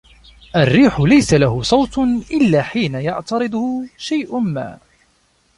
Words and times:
الريح 0.55 0.99
ليس 1.01 1.33
له 1.33 1.63
صوت 1.63 1.97
إلا 2.31 2.63
حين 2.63 2.95
يعترضه 2.95 3.85
شيء 3.97 4.39
ما. 4.39 4.79